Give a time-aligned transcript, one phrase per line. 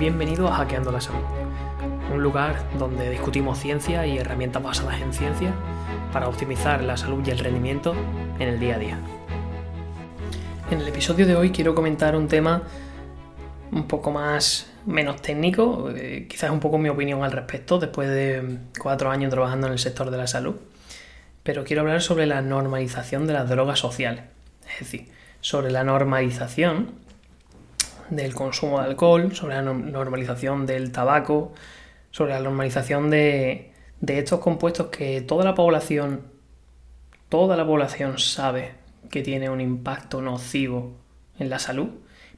[0.00, 1.20] Bienvenido a Hackeando la Salud,
[2.10, 5.52] un lugar donde discutimos ciencia y herramientas basadas en ciencia
[6.10, 7.94] para optimizar la salud y el rendimiento
[8.38, 8.98] en el día a día.
[10.70, 12.62] En el episodio de hoy quiero comentar un tema
[13.72, 18.56] un poco más menos técnico, eh, quizás un poco mi opinión al respecto después de
[18.78, 20.56] cuatro años trabajando en el sector de la salud,
[21.42, 24.24] pero quiero hablar sobre la normalización de las drogas sociales,
[24.72, 25.08] es decir,
[25.42, 27.09] sobre la normalización
[28.10, 31.52] del consumo de alcohol, sobre la normalización del tabaco,
[32.10, 36.22] sobre la normalización de, de estos compuestos que toda la población,
[37.28, 38.74] toda la población sabe
[39.10, 40.96] que tiene un impacto nocivo
[41.38, 41.88] en la salud,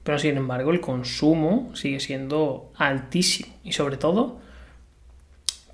[0.03, 4.41] pero sin embargo el consumo sigue siendo altísimo y sobre todo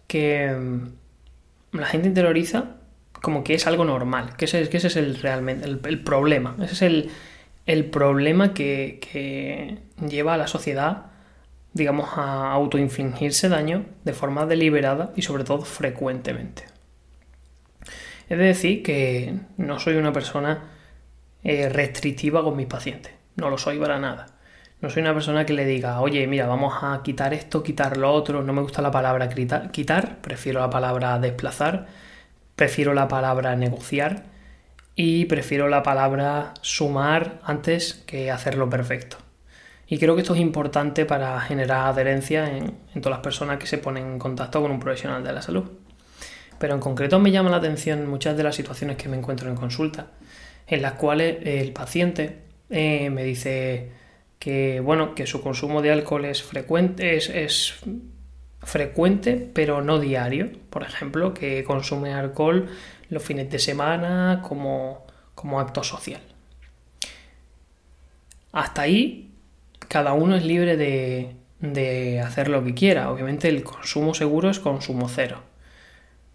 [0.07, 2.77] que mm, la gente interioriza
[3.23, 7.11] como que es algo normal, que ese, es el realmente el, problema, ese es el,
[7.69, 11.07] el problema que, lleva a la sociedad,
[11.75, 16.65] digamos, a autoinfligirse daño de forma deliberada y sobre todo frecuentemente.
[18.31, 20.71] Es decir, que no soy una persona
[21.45, 24.27] eh, restrictiva con mis pacientes, no lo soy para nada.
[24.81, 28.13] No soy una persona que le diga, oye, mira, vamos a quitar esto, quitar lo
[28.13, 28.45] otro.
[28.45, 31.89] No me gusta la palabra quitar, prefiero la palabra desplazar,
[32.55, 34.38] prefiero la palabra negociar
[35.01, 39.17] y prefiero la palabra sumar antes que hacerlo perfecto.
[39.87, 43.79] Y creo que esto es importante para generar adherencia en, todas las personas que se
[43.79, 45.71] ponen en contacto con un profesional de la salud.
[46.59, 49.55] Pero en concreto me llama la atención muchas de las situaciones que me encuentro en
[49.55, 50.09] consulta,
[50.67, 52.39] en las cuales el paciente
[52.69, 53.93] eh, me dice
[54.41, 57.77] que bueno, que su consumo de alcohol es frecuente, es, es
[58.65, 60.51] frecuente, pero no diario.
[60.71, 62.69] Por ejemplo, que consume alcohol
[63.11, 66.21] los fines de semana como, como acto social.
[68.53, 69.31] Hasta ahí,
[69.89, 73.11] cada uno es libre de, de hacer lo que quiera.
[73.11, 75.43] Obviamente el consumo seguro es consumo cero.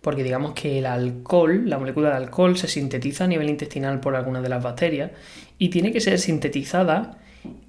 [0.01, 4.15] Porque digamos que el alcohol, la molécula de alcohol, se sintetiza a nivel intestinal por
[4.15, 5.11] algunas de las bacterias
[5.57, 7.19] y tiene que ser sintetizada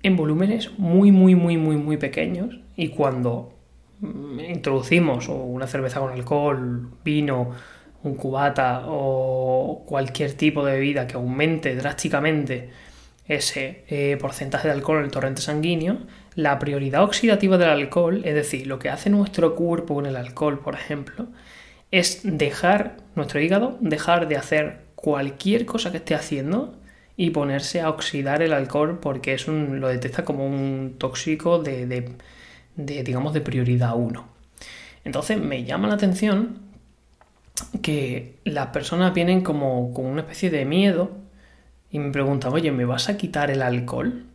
[0.03, 2.59] en volúmenes muy, muy, muy, muy, muy pequeños.
[2.77, 3.53] Y cuando
[4.01, 7.53] mm, introducimos una cerveza con alcohol, vino,
[8.05, 12.71] un cubata o cualquier tipo de bebida que aumente drásticamente
[13.27, 15.99] ese eh, porcentaje de alcohol en el torrente sanguíneo,
[16.35, 20.61] la prioridad oxidativa del alcohol, es decir, lo que hace nuestro cuerpo con el alcohol,
[20.61, 21.29] por ejemplo,
[21.91, 26.75] es dejar nuestro hígado, dejar de hacer cualquier cosa que esté haciendo
[27.17, 31.87] y ponerse a oxidar el alcohol porque es un, lo detecta como un tóxico de,
[31.87, 34.27] de digamos, de prioridad 1.
[35.05, 36.64] Entonces me llama la atención
[37.83, 41.13] que las personas vienen como con una especie de miedo
[41.91, 44.27] y me preguntan, oye, ¿me vas a quitar el alcohol?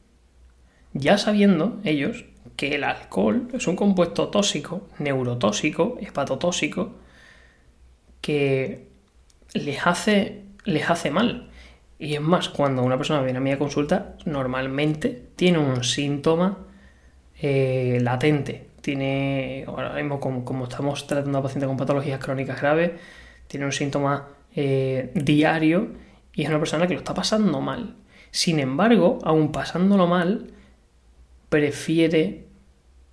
[0.94, 2.26] Ya sabiendo ellos
[2.56, 6.96] que el alcohol es un compuesto tóxico, neurotóxico, hepatotóxico,
[8.22, 8.88] que
[9.54, 11.50] les hace, les hace mal.
[12.00, 16.60] Y es más, cuando una persona viene a mi consulta, normalmente tiene un síntoma
[17.42, 22.92] eh, latente tiene, ahora mismo como, estamos tratando a pacientes con patologías crónicas graves,
[23.48, 25.94] tiene un síntoma eh, diario
[26.34, 27.96] y es una persona que lo está pasando mal.
[28.32, 30.52] Sin embargo, aún pasándolo mal,
[31.50, 32.46] prefiere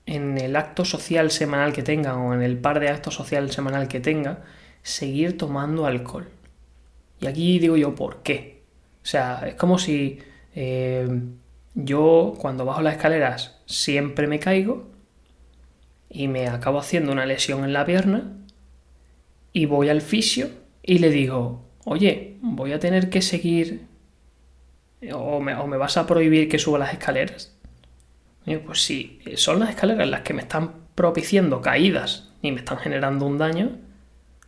[0.04, 3.88] en el acto social semanal que tenga o en el par de actos social semanal
[3.88, 4.44] que tenga,
[4.82, 6.28] seguir tomando alcohol.
[7.20, 8.62] Y aquí digo yo, ¿por qué?
[9.02, 10.20] O sea, es como si
[10.54, 11.08] eh,
[11.74, 14.95] yo cuando bajo las escaleras siempre me caigo
[16.08, 18.32] y me acabo haciendo una lesión en la pierna
[19.52, 20.50] y voy al fisio
[20.82, 23.86] y le digo, oye, voy a tener que seguir
[25.12, 27.56] o me, vas a prohibir que suba las escaleras.
[28.64, 33.26] pues si son las escaleras las que me están propiciando caídas y me están generando
[33.26, 33.78] un daño,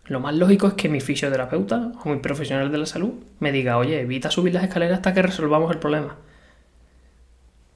[0.07, 3.77] lo más lógico es que mi fisioterapeuta o mi profesional de la salud me diga,
[3.77, 6.17] oye, evita subir las escaleras hasta que resolvamos el problema.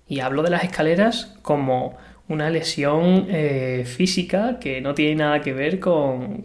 [0.08, 1.98] Y hablo de las escaleras como
[2.32, 6.44] una lesión eh, física que no tiene nada que ver con,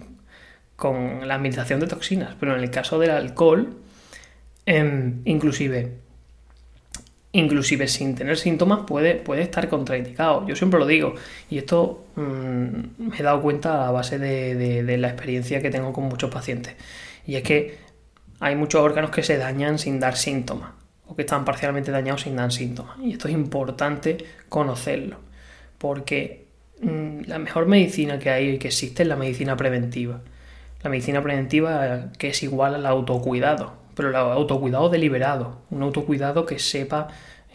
[0.75, 2.35] con, la administración de toxinas.
[2.39, 3.77] Pero en el caso del alcohol,
[4.65, 5.93] em, inclusive,
[7.31, 10.45] inclusive sin tener síntomas puede, puede estar contraindicado.
[10.47, 11.15] Yo siempre lo digo
[11.49, 15.93] y esto mm, me he dado cuenta a base de, de la experiencia que tengo
[15.93, 16.75] con muchos pacientes.
[17.25, 17.77] Y es que
[18.39, 20.71] hay muchos órganos que se dañan sin dar síntomas
[21.07, 22.97] o que están parcialmente dañados sin dar síntomas.
[23.01, 24.17] Y esto es importante
[24.49, 25.26] conocerlo
[25.77, 26.45] porque
[26.81, 30.21] mm, la mejor medicina que hay y que existe es la medicina preventiva.
[30.83, 36.59] La medicina preventiva que es igual al autocuidado, pero el autocuidado deliberado, un autocuidado que
[36.59, 37.07] sepa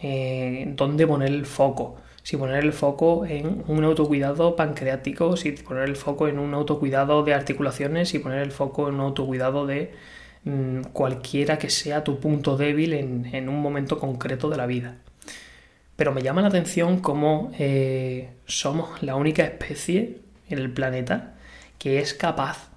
[0.03, 1.97] eh, dónde poner el foco.
[2.23, 7.23] si poner el foco en un autocuidado pancreático, si poner el foco en un autocuidado
[7.23, 9.91] de articulaciones, si poner el foco en un autocuidado de
[10.45, 14.97] mm, cualquiera que sea tu punto débil en, un momento concreto de la vida.
[15.95, 21.35] Pero me llama la atención cómo eh, somos la única especie en el planeta
[21.77, 22.69] que es capaz,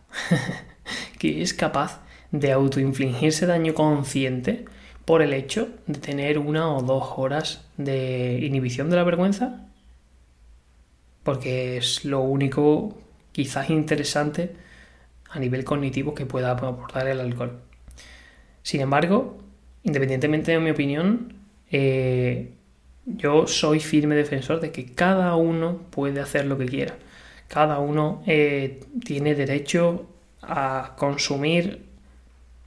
[1.19, 4.65] que es capaz de autoinfligirse daño consciente
[5.05, 9.67] por el hecho de tener una o dos horas de inhibición de la vergüenza,
[11.23, 12.99] porque es lo único
[13.33, 14.57] quizás interesante
[15.31, 17.61] a nivel cognitivo que pueda aportar el alcohol.
[18.63, 19.39] Sin embargo,
[19.85, 21.35] independientemente de mi opinión,
[21.71, 22.55] eh,
[23.07, 26.97] yo soy firme defensor de que cada uno puede hacer lo que quiera.
[27.49, 30.07] Cada uno eh, tiene derecho
[30.43, 31.87] a consumir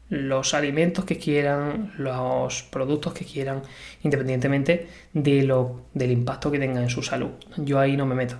[0.09, 3.61] los alimentos que quieran, los productos que quieran,
[4.01, 7.31] independientemente de lo, del impacto que tenga en su salud.
[7.57, 8.35] Yo ahí no me meto.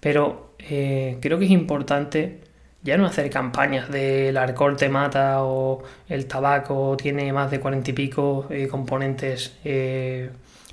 [0.00, 2.40] Pero eh, creo que es importante
[2.82, 7.58] ya no hacer campañas de el alcohol te mata o el tabaco tiene más de
[7.58, 9.56] cuarenta y pico eh, componentes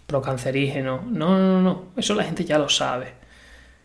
[0.08, 1.06] procancerígenos.
[1.06, 3.14] No, no, no, eso la gente ya lo sabe.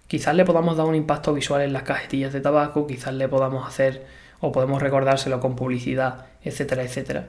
[0.07, 3.67] Quizás le podamos dar un impacto visual en las cajetillas de tabaco, quizás le podamos
[3.67, 4.07] hacer
[4.41, 7.29] o podemos recordárselo con publicidad, etcétera, etcétera.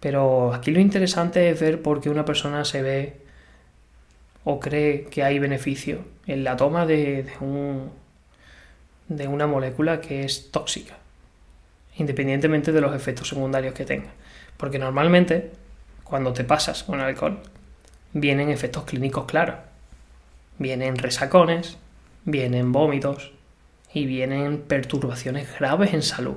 [0.00, 3.16] Pero aquí lo interesante es ver por qué una persona se ve
[4.44, 7.90] o cree que hay beneficio en la toma de, un,
[9.08, 10.98] de una molécula que es tóxica,
[11.96, 14.10] independientemente de los efectos secundarios que tenga.
[14.56, 15.50] Porque normalmente,
[16.04, 17.40] cuando te pasas con alcohol,
[18.20, 19.56] vienen efectos clínicos claros.
[20.58, 21.76] Vienen resacones,
[22.24, 23.32] vienen vómitos,
[23.92, 26.36] y vienen perturbaciones graves en salud.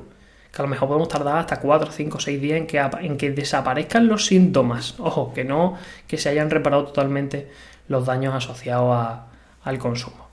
[0.52, 3.32] Que a lo mejor podemos tardar hasta 4, 5, 6 días en que, en que
[3.32, 4.96] desaparezcan los síntomas.
[5.00, 5.78] Ojo, que no
[6.08, 7.50] que se hayan reparado totalmente
[7.88, 9.20] los daños asociados
[9.64, 10.28] al consumo.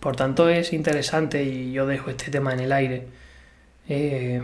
[0.00, 3.08] Por tanto, es interesante, y yo dejo este tema en el aire,
[3.88, 4.42] eh,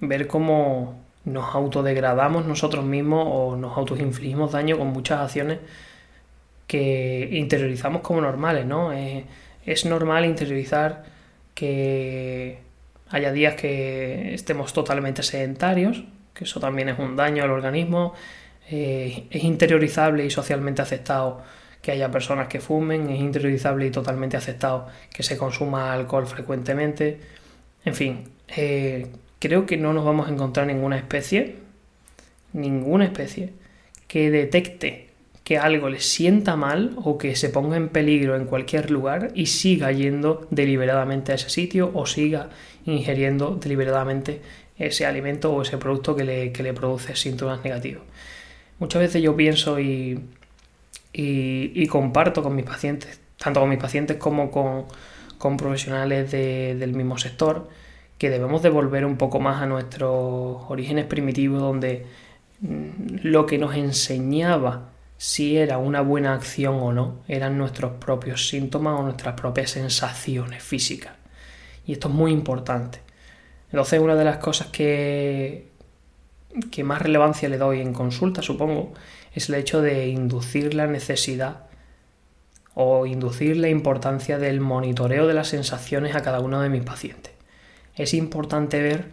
[0.00, 5.58] ver cómo nos autodegradamos nosotros mismos o nos autoinfligimos daño con muchas acciones
[6.66, 8.92] que interiorizamos como normales, ¿no?
[8.92, 11.04] Es normal interiorizar
[11.54, 12.58] que
[13.10, 16.04] haya días que estemos totalmente sedentarios,
[16.34, 18.14] que eso también es un daño al organismo.
[18.70, 21.42] Eh, es interiorizable y socialmente aceptado
[21.80, 27.18] que haya personas que fumen, es interiorizable y totalmente aceptado que se consuma alcohol frecuentemente.
[27.84, 29.06] En fin, eh,
[29.38, 31.56] creo que no nos vamos a encontrar ninguna especie,
[32.52, 33.52] ninguna especie,
[34.06, 35.08] que detecte
[35.48, 39.46] que algo le sienta mal o que se ponga en peligro en cualquier lugar y
[39.46, 42.50] siga yendo deliberadamente a ese sitio o siga
[42.84, 44.42] ingiriendo deliberadamente
[44.76, 48.02] ese alimento o ese producto que le, produce síntomas negativos.
[48.78, 50.20] Muchas veces yo pienso y,
[51.12, 57.68] y, comparto con mis pacientes, tanto con mis pacientes como con, profesionales del mismo sector,
[58.18, 62.06] que debemos devolver un poco más a nuestros orígenes primitivos donde
[62.60, 68.48] mm, lo que nos enseñaba si era una buena acción o no, eran nuestros propios
[68.48, 71.12] síntomas o nuestras propias sensaciones físicas.
[71.84, 73.00] Y esto es muy importante.
[73.70, 75.68] Entonces, una de las cosas que,
[76.70, 78.94] que más relevancia le doy en consulta, supongo,
[79.34, 81.66] es el hecho de inducir la necesidad
[82.74, 87.37] o inducir la importancia del monitoreo de las sensaciones a cada uno de mis pacientes.
[87.98, 89.06] Es importante ver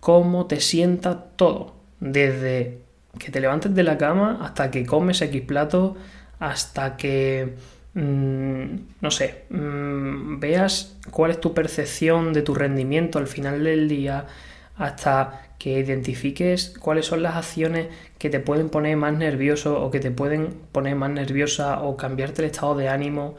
[0.00, 2.80] cómo te sienta todo, desde
[3.18, 5.96] que te levantes de la cama hasta que comes X plato,
[6.40, 7.54] hasta que,
[7.94, 8.64] mm,
[9.00, 14.26] no sé, mm, veas cuál es tu percepción de tu rendimiento al final del día,
[14.76, 17.86] hasta que identifiques cuáles son las acciones
[18.18, 22.42] que te pueden poner más nervioso o que te pueden poner más nerviosa o cambiarte
[22.42, 23.36] el estado de ánimo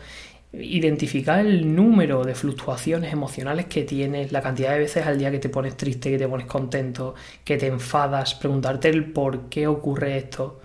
[0.53, 5.39] identificar el número de fluctuaciones emocionales que tienes, la cantidad de veces al día que
[5.39, 10.17] te pones triste, que te pones contento, que te enfadas, preguntarte el por qué ocurre
[10.17, 10.61] esto.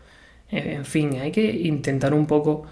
[0.51, 2.65] En fin, hay que intentar un poco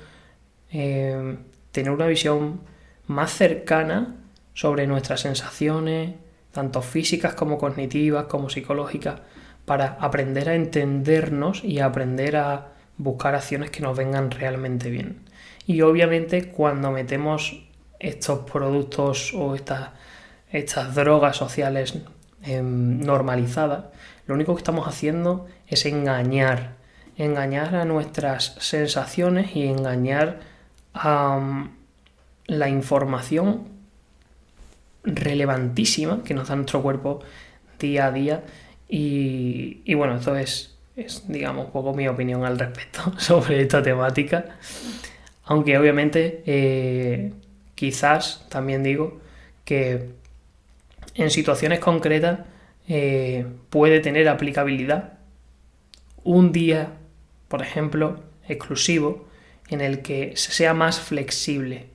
[0.70, 1.36] eh,
[1.72, 2.60] tener una visión
[3.06, 4.16] más cercana
[4.54, 6.14] sobre nuestras sensaciones,
[6.52, 9.20] tanto físicas como cognitivas, como psicológicas,
[9.64, 15.25] para aprender a entendernos y aprender a buscar acciones que nos vengan realmente bien.
[15.66, 17.62] Y obviamente cuando metemos
[17.98, 19.90] estos productos o estas,
[20.50, 21.98] estas drogas sociales
[22.42, 23.86] em, normalizadas,
[24.26, 26.76] lo único que estamos haciendo es engañar,
[27.16, 30.40] engañar a nuestras sensaciones y engañar
[30.94, 31.66] a
[32.46, 33.68] la información
[35.02, 37.20] relevantísima que nos da nuestro cuerpo
[37.78, 38.44] día a día.
[38.88, 43.82] Y, y bueno, esto es, es, digamos, un poco mi opinión al respecto sobre esta
[43.82, 44.44] temática.
[45.46, 47.32] Aunque obviamente eh,
[47.74, 49.20] quizás también digo
[49.64, 50.10] que
[51.14, 52.40] en situaciones concretas
[52.88, 55.14] eh, puede tener aplicabilidad
[56.24, 56.90] un día,
[57.48, 59.26] por ejemplo, exclusivo,
[59.68, 61.86] en el que sea más flexible.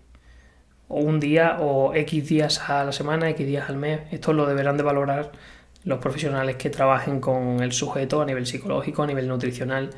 [0.88, 4.01] O un día o X días a la semana, X días al mes.
[4.12, 5.31] Esto lo deberán de valorar
[5.83, 9.89] los profesionales que trabajen con el sujeto a nivel psicológico, a nivel nutricional,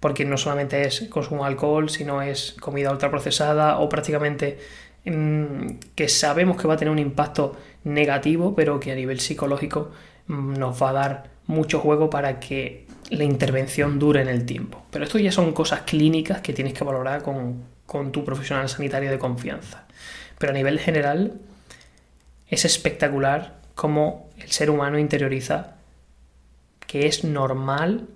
[0.00, 4.58] porque no solamente es consumo de alcohol, sino es comida ultraprocesada o prácticamente
[5.04, 9.90] mm, que sabemos que va a tener un impacto negativo, pero que a nivel psicológico
[10.26, 14.84] mm, nos va a dar mucho juego para que la intervención dure en el tiempo.
[14.90, 19.10] Pero esto ya son cosas clínicas que tienes que valorar con, con tu profesional sanitario
[19.10, 19.86] de confianza.
[20.38, 21.34] Pero a nivel general
[22.48, 25.76] es espectacular cómo el ser humano interioriza
[26.86, 28.08] que es normal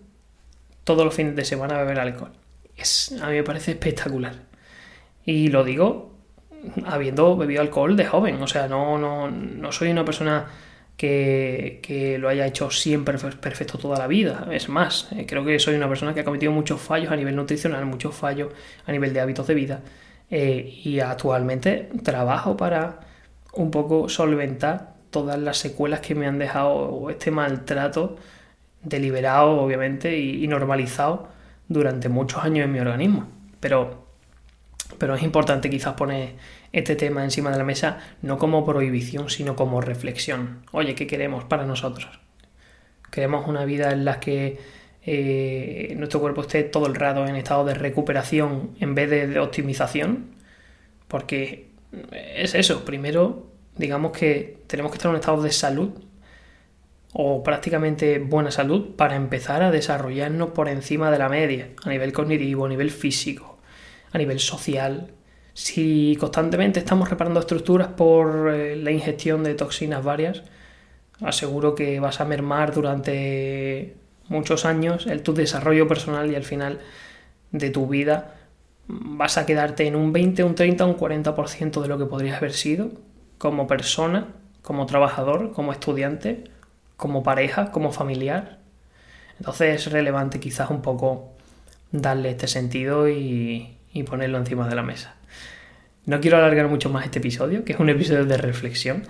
[0.85, 2.33] todos los fines de semana beber alcohol.
[2.77, 4.35] Es, a mí me parece espectacular.
[5.25, 6.17] Y lo digo
[6.85, 8.43] habiendo bebido alcohol de joven.
[8.43, 10.47] O sea, no, no, no soy una persona
[10.97, 14.49] que, que, lo haya hecho siempre perfecto toda la vida.
[14.51, 17.37] Es más, eh, creo que soy una persona que ha cometido muchos fallos a nivel
[17.37, 18.53] nutricional, muchos fallos
[18.87, 19.81] a nivel de hábitos de vida.
[20.31, 23.01] Eh, y actualmente trabajo para
[23.53, 28.17] un poco solventar todas las secuelas que me han dejado este maltrato
[28.83, 31.29] deliberado, obviamente, y, normalizado
[31.69, 33.29] durante muchos años en mi organismo.
[33.61, 34.07] Pero,
[34.99, 36.35] pero es importante quizás poner
[36.73, 40.63] este tema encima de la mesa no como prohibición, sino como reflexión.
[40.73, 42.21] Oye, ¿qué queremos para nosotros?
[43.11, 44.59] ¿Queremos una vida en la que
[45.03, 49.41] eh, nuestro cuerpo esté todo el rato en estado de recuperación en vez de, de
[49.41, 50.37] optimización?
[51.09, 51.71] Porque
[52.13, 55.91] es eso, primero digamos que tenemos que estar en un estado de salud
[57.13, 62.13] o prácticamente buena salud para empezar a desarrollarnos por encima de la media, a nivel
[62.13, 63.59] cognitivo, a nivel físico,
[64.13, 65.13] a nivel social.
[65.55, 70.43] Si constantemente estamos reparando estructuras por eh, la ingestión de toxinas varias,
[71.23, 73.97] aseguro que vas a mermar durante
[74.29, 76.81] muchos años el tu desarrollo personal y al final
[77.53, 78.35] de tu vida
[78.89, 82.53] vas a quedarte en un 20, un 30, un 40% de lo que podrías haber
[82.53, 82.91] sido
[83.39, 84.29] como persona,
[84.63, 86.45] como trabajador, como estudiante,
[86.97, 88.59] como pareja, como familiar.
[89.39, 91.33] Entonces es relevante quizás un poco
[91.93, 93.73] darle este sentido y,
[94.07, 95.15] ponerlo encima de la mesa.
[96.05, 99.05] No quiero alargar mucho más este episodio, que es un episodio de reflexión.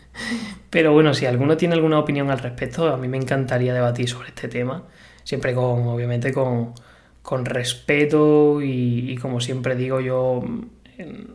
[0.70, 4.28] Pero bueno, si alguno tiene alguna opinión al respecto, a mí me encantaría debatir sobre
[4.28, 4.84] este tema.
[5.24, 6.74] Siempre con, obviamente, con,
[7.44, 11.32] respeto y, y, como siempre digo, yo mm,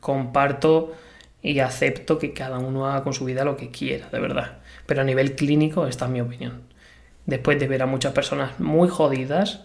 [0.00, 0.92] comparto
[1.42, 4.58] y acepto que cada uno haga con su vida lo que quiera, de verdad.
[4.86, 6.62] Pero a nivel clínico, esta es mi opinión.
[7.26, 9.64] Después de ver a muchas personas muy jodidas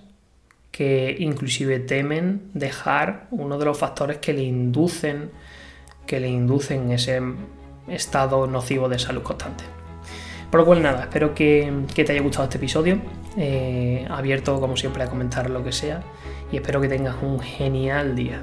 [0.72, 5.32] que inclusive temen dejar uno de los factores que le inducen
[6.06, 7.20] que le inducen ese
[7.88, 9.64] estado nocivo de salud constante.
[10.52, 13.00] Por lo cual nada, espero que, te haya gustado este episodio.
[13.38, 16.02] Eh, abierto como siempre a comentar lo que sea
[16.52, 18.42] y espero que tengas un genial día.